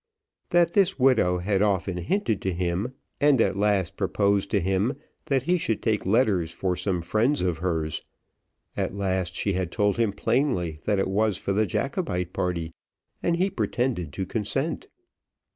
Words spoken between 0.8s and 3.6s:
widow had often hinted to him, and at